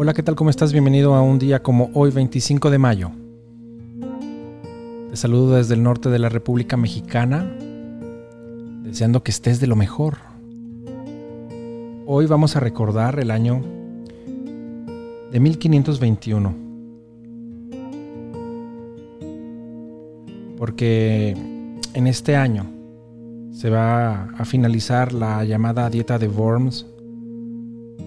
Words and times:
Hola, 0.00 0.14
¿qué 0.14 0.22
tal? 0.22 0.36
¿Cómo 0.36 0.48
estás? 0.48 0.70
Bienvenido 0.72 1.16
a 1.16 1.22
un 1.22 1.40
día 1.40 1.60
como 1.60 1.90
hoy, 1.92 2.12
25 2.12 2.70
de 2.70 2.78
mayo. 2.78 3.10
Te 5.10 5.16
saludo 5.16 5.56
desde 5.56 5.74
el 5.74 5.82
norte 5.82 6.08
de 6.08 6.20
la 6.20 6.28
República 6.28 6.76
Mexicana, 6.76 7.44
deseando 8.84 9.24
que 9.24 9.32
estés 9.32 9.58
de 9.58 9.66
lo 9.66 9.74
mejor. 9.74 10.18
Hoy 12.06 12.26
vamos 12.26 12.54
a 12.54 12.60
recordar 12.60 13.18
el 13.18 13.32
año 13.32 13.60
de 15.32 15.40
1521. 15.40 16.54
Porque 20.58 21.36
en 21.94 22.06
este 22.06 22.36
año 22.36 22.66
se 23.50 23.68
va 23.68 24.26
a 24.26 24.44
finalizar 24.44 25.12
la 25.12 25.44
llamada 25.44 25.90
Dieta 25.90 26.20
de 26.20 26.28
Worms, 26.28 26.86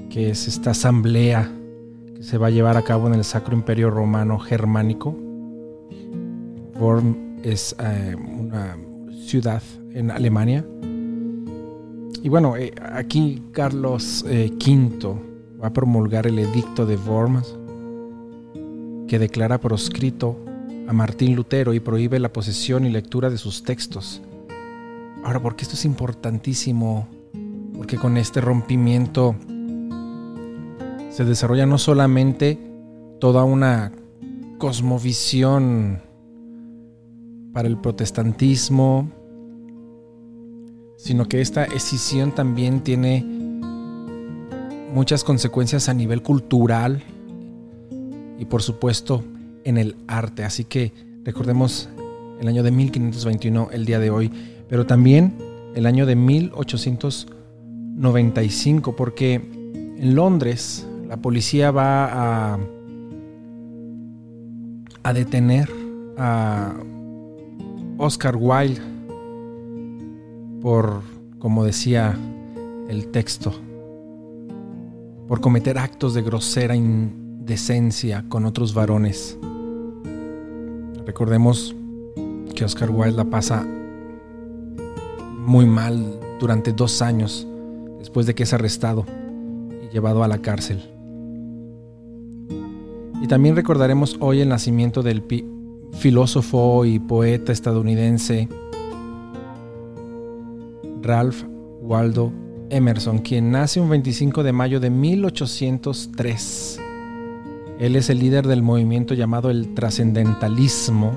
que 0.10 0.30
es 0.30 0.48
esta 0.48 0.72
asamblea 0.72 1.52
se 2.22 2.38
va 2.38 2.48
a 2.48 2.50
llevar 2.52 2.78
a 2.78 2.84
cabo 2.84 3.08
en 3.08 3.16
el 3.16 3.24
Sacro 3.24 3.56
Imperio 3.56 3.90
Romano 3.90 4.38
Germánico. 4.38 5.18
Worm 6.80 7.40
es 7.44 7.76
eh, 7.80 8.16
una 8.16 8.78
ciudad 9.26 9.62
en 9.94 10.12
Alemania. 10.12 10.64
Y 12.22 12.30
bueno, 12.30 12.56
eh, 12.56 12.74
aquí 12.94 13.42
Carlos 13.52 14.24
V 14.24 14.32
eh, 14.32 15.16
va 15.62 15.68
a 15.68 15.74
promulgar 15.74 16.28
el 16.28 16.38
edicto 16.38 16.86
de 16.86 16.96
Worms 16.96 17.58
que 19.08 19.18
declara 19.18 19.60
proscrito 19.60 20.38
a 20.88 20.94
Martín 20.94 21.36
Lutero 21.36 21.74
y 21.74 21.80
prohíbe 21.80 22.20
la 22.20 22.32
posesión 22.32 22.86
y 22.86 22.92
lectura 22.92 23.32
de 23.32 23.40
sus 23.40 23.64
textos. 23.64 24.22
Ahora, 25.24 25.40
¿por 25.40 25.56
qué 25.56 25.64
esto 25.64 25.76
es 25.76 25.86
importantísimo? 25.86 27.08
Porque 27.76 27.98
con 27.98 28.18
este 28.18 28.42
rompimiento 28.42 29.36
se 31.12 31.26
desarrolla 31.26 31.66
no 31.66 31.78
solamente 31.78 32.58
toda 33.20 33.44
una 33.44 33.92
cosmovisión 34.58 36.00
para 37.54 37.68
el 37.68 37.78
protestantismo, 37.78 39.12
sino 40.98 41.28
que 41.28 41.42
esta 41.42 41.66
escisión 41.66 42.32
también 42.32 42.80
tiene 42.82 43.26
muchas 44.94 45.24
consecuencias 45.24 45.88
a 45.90 45.94
nivel 45.94 46.24
cultural 46.24 47.04
y 48.40 48.46
por 48.46 48.62
supuesto 48.62 49.24
en 49.66 49.78
el 49.78 49.98
arte. 50.08 50.46
Así 50.46 50.64
que 50.64 50.94
recordemos 51.24 51.90
el 52.40 52.48
año 52.48 52.64
de 52.64 52.72
1521, 52.72 53.70
el 53.74 53.86
día 53.86 54.00
de 54.00 54.10
hoy, 54.10 54.32
pero 54.70 54.86
también 54.86 55.36
el 55.76 55.86
año 55.86 56.06
de 56.06 56.16
1895, 56.16 58.96
porque 58.96 59.36
en 59.36 60.16
Londres 60.16 60.88
la 61.12 61.18
policía 61.18 61.72
va 61.72 62.56
a, 65.04 65.14
detener 65.14 65.70
a 66.18 66.74
Oscar 67.98 68.38
Wilde 68.40 68.80
por, 70.62 71.02
como 71.38 71.66
decía 71.66 72.18
el 72.88 73.08
texto, 73.08 73.54
por 75.28 75.42
cometer 75.42 75.78
actos 75.78 76.14
de 76.14 76.22
grosera 76.22 76.78
indecencia 76.78 78.24
con 78.30 78.46
otros 78.46 78.74
varones. 78.74 79.38
Recordemos 81.06 81.76
que 82.56 82.64
Oscar 82.64 82.90
Wilde 82.90 83.18
la 83.18 83.26
pasa 83.26 83.68
muy 85.40 85.66
mal 85.66 86.18
durante 86.40 86.72
dos 86.72 87.02
años 87.02 87.46
después 88.00 88.26
de 88.28 88.34
que 88.34 88.44
es 88.44 88.54
arrestado 88.54 89.06
y 89.84 89.90
llevado 89.90 90.24
a 90.24 90.30
la 90.30 90.38
cárcel. 90.38 91.01
Y 93.22 93.28
también 93.28 93.56
recordaremos 93.56 94.18
hoy 94.20 94.42
el 94.42 94.50
nacimiento 94.50 95.04
del 95.04 95.24
filósofo 95.94 96.86
y 96.86 97.00
poeta 97.00 97.52
estadounidense 97.52 98.50
Ralph 101.04 101.44
Waldo 101.82 102.34
Emerson, 102.72 103.20
quien 103.20 103.52
nace 103.52 103.80
un 103.80 103.90
25 103.90 104.44
de 104.44 104.54
mayo 104.54 104.80
de 104.80 104.90
1803. 104.90 106.80
Él 107.80 107.96
es 107.96 108.10
el 108.10 108.20
líder 108.20 108.48
del 108.48 108.64
movimiento 108.64 109.14
llamado 109.14 109.50
el 109.50 109.74
trascendentalismo, 109.76 111.12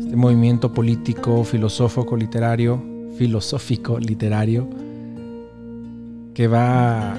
este 0.00 0.16
movimiento 0.16 0.72
político, 0.72 1.44
filosófico, 1.44 2.16
literario, 2.16 2.82
filosófico, 3.16 3.98
literario, 3.98 4.68
que 6.34 6.48
va 6.48 7.18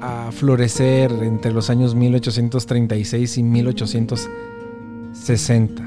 a 0.00 0.32
florecer 0.32 1.12
entre 1.22 1.52
los 1.52 1.70
años 1.70 1.94
1836 1.94 3.38
y 3.38 3.42
1860. 3.42 5.82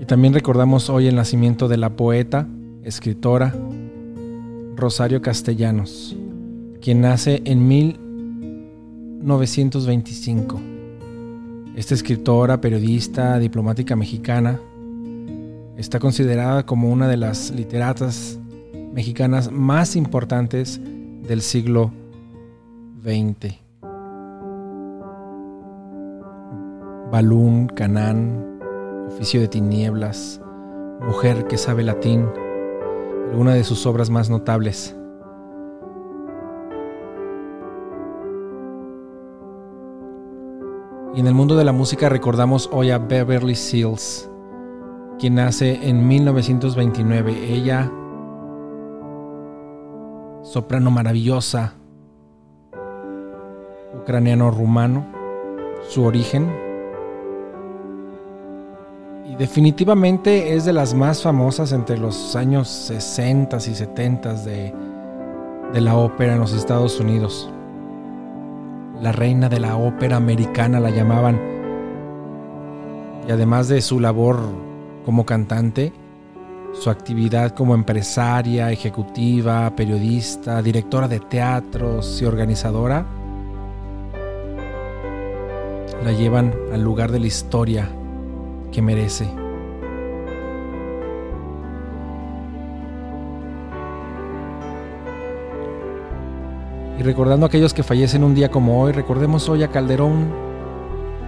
Y 0.00 0.04
también 0.04 0.34
recordamos 0.34 0.90
hoy 0.90 1.06
el 1.06 1.14
nacimiento 1.16 1.68
de 1.68 1.76
la 1.76 1.90
poeta, 1.90 2.48
escritora 2.82 3.54
Rosario 4.76 5.20
Castellanos, 5.20 6.16
quien 6.80 7.00
nace 7.00 7.42
en 7.44 7.66
1925. 7.68 10.60
Esta 11.74 11.94
escritora, 11.94 12.60
periodista, 12.60 13.38
diplomática 13.38 13.96
mexicana, 13.96 14.60
está 15.76 15.98
considerada 16.00 16.66
como 16.66 16.90
una 16.90 17.08
de 17.08 17.16
las 17.16 17.50
literatas 17.50 18.38
mexicanas 18.92 19.50
más 19.50 19.96
importantes 19.96 20.80
del 21.22 21.42
siglo 21.42 21.90
XX. 23.02 23.54
Balún, 27.10 27.68
Canán, 27.68 28.60
Oficio 29.08 29.40
de 29.40 29.48
Tinieblas, 29.48 30.40
Mujer 31.00 31.46
que 31.46 31.56
sabe 31.56 31.82
latín, 31.82 32.26
alguna 33.30 33.54
de 33.54 33.64
sus 33.64 33.86
obras 33.86 34.10
más 34.10 34.28
notables. 34.28 34.94
Y 41.14 41.20
en 41.20 41.26
el 41.26 41.34
mundo 41.34 41.56
de 41.56 41.64
la 41.64 41.72
música 41.72 42.08
recordamos 42.08 42.68
hoy 42.72 42.90
a 42.90 42.98
Beverly 42.98 43.54
Seals, 43.54 44.28
quien 45.18 45.36
nace 45.36 45.88
en 45.88 46.06
1929. 46.06 47.32
Ella 47.52 47.90
soprano 50.50 50.90
maravillosa, 50.90 51.74
ucraniano-rumano, 54.00 55.06
su 55.86 56.04
origen. 56.04 56.50
Y 59.26 59.36
definitivamente 59.36 60.54
es 60.54 60.64
de 60.64 60.72
las 60.72 60.94
más 60.94 61.22
famosas 61.22 61.72
entre 61.72 61.98
los 61.98 62.34
años 62.34 62.68
60 62.68 63.58
y 63.58 63.60
70 63.60 64.34
de, 64.44 64.74
de 65.74 65.80
la 65.82 65.96
ópera 65.96 66.32
en 66.32 66.40
los 66.40 66.54
Estados 66.54 66.98
Unidos. 66.98 67.50
La 69.02 69.12
reina 69.12 69.50
de 69.50 69.60
la 69.60 69.76
ópera 69.76 70.16
americana 70.16 70.80
la 70.80 70.90
llamaban. 70.90 71.38
Y 73.28 73.30
además 73.30 73.68
de 73.68 73.82
su 73.82 74.00
labor 74.00 74.40
como 75.04 75.26
cantante, 75.26 75.92
su 76.74 76.90
actividad 76.90 77.54
como 77.54 77.74
empresaria, 77.74 78.70
ejecutiva, 78.70 79.74
periodista, 79.74 80.62
directora 80.62 81.08
de 81.08 81.20
teatros 81.20 82.20
y 82.22 82.24
organizadora 82.24 83.06
la 86.04 86.12
llevan 86.12 86.54
al 86.72 86.82
lugar 86.82 87.10
de 87.10 87.20
la 87.20 87.26
historia 87.26 87.88
que 88.70 88.82
merece. 88.82 89.28
Y 96.98 97.02
recordando 97.02 97.46
a 97.46 97.48
aquellos 97.48 97.74
que 97.74 97.82
fallecen 97.82 98.24
un 98.24 98.34
día 98.34 98.50
como 98.50 98.80
hoy, 98.80 98.92
recordemos 98.92 99.48
hoy 99.48 99.62
a 99.62 99.68
Calderón 99.68 100.32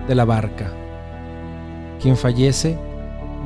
de 0.09 0.15
la 0.15 0.25
Barca, 0.25 0.73
quien 2.01 2.17
fallece 2.17 2.77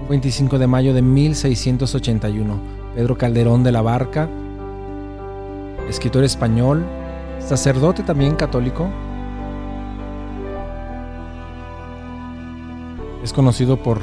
25 0.09 0.59
de 0.59 0.67
mayo 0.67 0.95
de 0.95 1.03
1681. 1.03 2.59
Pedro 2.95 3.17
Calderón 3.17 3.65
de 3.65 3.73
la 3.73 3.83
Barca, 3.83 4.29
escritor 5.89 6.25
español, 6.25 6.85
sacerdote 7.41 8.03
también 8.03 8.37
católico. 8.37 8.89
Es 13.23 13.33
conocido 13.33 13.83
por 13.83 14.01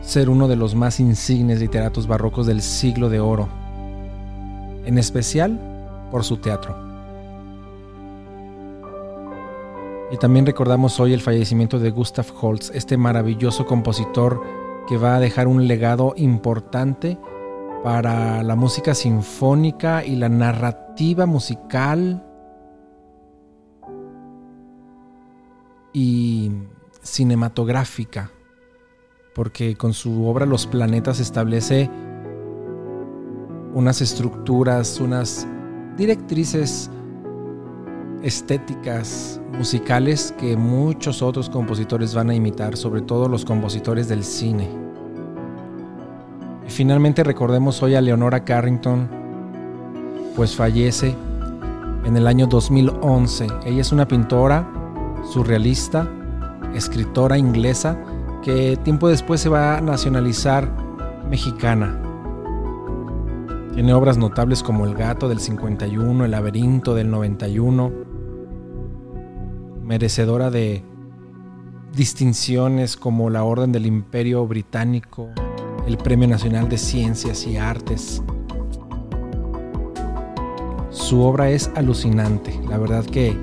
ser 0.00 0.28
uno 0.28 0.48
de 0.48 0.56
los 0.56 0.74
más 0.74 0.98
insignes 0.98 1.60
literatos 1.60 2.06
barrocos 2.06 2.46
del 2.46 2.62
siglo 2.62 3.08
de 3.08 3.20
oro, 3.20 3.48
en 4.84 4.98
especial 4.98 5.60
por 6.10 6.24
su 6.24 6.38
teatro. 6.38 6.91
Y 10.12 10.18
también 10.18 10.44
recordamos 10.44 11.00
hoy 11.00 11.14
el 11.14 11.22
fallecimiento 11.22 11.78
de 11.78 11.90
Gustav 11.90 12.26
Holst, 12.38 12.74
este 12.74 12.98
maravilloso 12.98 13.64
compositor 13.64 14.42
que 14.86 14.98
va 14.98 15.16
a 15.16 15.20
dejar 15.20 15.48
un 15.48 15.66
legado 15.66 16.12
importante 16.18 17.18
para 17.82 18.42
la 18.42 18.54
música 18.54 18.94
sinfónica 18.94 20.04
y 20.04 20.16
la 20.16 20.28
narrativa 20.28 21.24
musical. 21.24 22.26
Y 25.94 26.52
cinematográfica, 27.02 28.30
porque 29.34 29.76
con 29.76 29.94
su 29.94 30.26
obra 30.26 30.44
Los 30.46 30.66
planetas 30.66 31.20
establece 31.20 31.90
unas 33.72 34.02
estructuras, 34.02 35.00
unas 35.00 35.46
directrices 35.96 36.90
estéticas 38.22 39.40
musicales 39.52 40.34
que 40.38 40.56
muchos 40.56 41.22
otros 41.22 41.50
compositores 41.50 42.14
van 42.14 42.30
a 42.30 42.34
imitar, 42.34 42.76
sobre 42.76 43.02
todo 43.02 43.28
los 43.28 43.44
compositores 43.44 44.08
del 44.08 44.24
cine. 44.24 44.68
Y 46.66 46.70
finalmente 46.70 47.24
recordemos 47.24 47.82
hoy 47.82 47.94
a 47.94 48.00
Leonora 48.00 48.44
Carrington, 48.44 49.08
pues 50.36 50.54
fallece 50.54 51.14
en 52.04 52.16
el 52.16 52.26
año 52.26 52.46
2011. 52.46 53.46
Ella 53.64 53.80
es 53.80 53.92
una 53.92 54.06
pintora 54.06 54.66
surrealista, 55.32 56.08
escritora 56.74 57.38
inglesa, 57.38 57.98
que 58.42 58.76
tiempo 58.76 59.08
después 59.08 59.40
se 59.40 59.48
va 59.48 59.78
a 59.78 59.80
nacionalizar 59.80 60.68
mexicana. 61.28 62.00
Tiene 63.74 63.94
obras 63.94 64.18
notables 64.18 64.62
como 64.62 64.84
El 64.84 64.94
gato 64.94 65.28
del 65.28 65.40
51, 65.40 66.24
El 66.24 66.30
laberinto 66.30 66.94
del 66.94 67.10
91, 67.10 68.11
merecedora 69.82 70.50
de 70.50 70.82
distinciones 71.94 72.96
como 72.96 73.30
la 73.30 73.44
Orden 73.44 73.72
del 73.72 73.86
Imperio 73.86 74.46
Británico, 74.46 75.28
el 75.86 75.98
Premio 75.98 76.28
Nacional 76.28 76.68
de 76.68 76.78
Ciencias 76.78 77.46
y 77.46 77.56
Artes. 77.56 78.22
Su 80.90 81.22
obra 81.22 81.50
es 81.50 81.70
alucinante, 81.74 82.58
la 82.68 82.78
verdad 82.78 83.04
que 83.04 83.36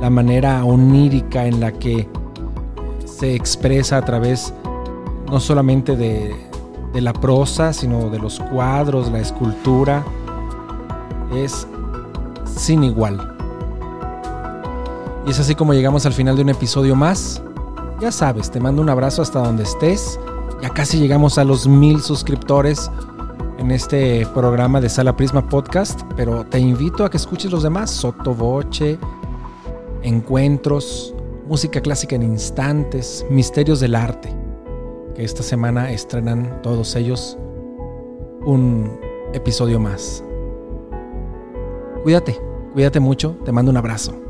la 0.00 0.10
manera 0.10 0.64
onírica 0.64 1.46
en 1.46 1.60
la 1.60 1.72
que 1.72 2.08
se 3.04 3.34
expresa 3.34 3.98
a 3.98 4.04
través 4.04 4.54
no 5.30 5.40
solamente 5.40 5.96
de, 5.96 6.34
la 6.94 7.12
prosa, 7.12 7.72
sino 7.72 8.10
de 8.10 8.18
los 8.18 8.40
cuadros, 8.40 9.10
la 9.12 9.20
escultura, 9.20 10.04
es 11.34 11.66
sin 12.44 12.82
igual. 12.82 13.36
Y 15.26 15.30
es 15.30 15.38
así 15.38 15.54
como 15.54 15.74
llegamos 15.74 16.06
al 16.06 16.12
final 16.12 16.36
de 16.36 16.42
un 16.42 16.48
episodio 16.48 16.96
más. 16.96 17.42
Ya 18.00 18.10
sabes, 18.10 18.50
te 18.50 18.60
mando 18.60 18.80
un 18.80 18.88
abrazo 18.88 19.22
hasta 19.22 19.40
donde 19.40 19.64
estés. 19.64 20.18
Ya 20.62 20.70
casi 20.70 20.98
llegamos 20.98 21.38
a 21.38 21.44
los 21.44 21.66
mil 21.66 22.00
suscriptores 22.00 22.90
en 23.58 23.70
este 23.70 24.26
programa 24.34 24.80
de 24.80 24.88
Sala 24.88 25.14
Prisma 25.14 25.46
Podcast, 25.46 26.00
pero 26.16 26.44
te 26.44 26.58
invito 26.58 27.04
a 27.04 27.10
que 27.10 27.18
escuches 27.18 27.50
los 27.50 27.62
demás, 27.62 27.90
Soto 27.90 28.34
Voce, 28.34 28.98
Encuentros, 30.02 31.14
Música 31.46 31.80
Clásica 31.80 32.16
en 32.16 32.22
Instantes, 32.22 33.24
Misterios 33.28 33.80
del 33.80 33.94
Arte, 33.94 34.34
que 35.14 35.24
esta 35.24 35.42
semana 35.42 35.90
estrenan 35.90 36.62
todos 36.62 36.96
ellos 36.96 37.36
un 38.46 38.98
episodio 39.34 39.78
más. 39.78 40.24
Cuídate, 42.02 42.40
cuídate 42.72 42.98
mucho, 42.98 43.36
te 43.44 43.52
mando 43.52 43.70
un 43.70 43.76
abrazo. 43.76 44.29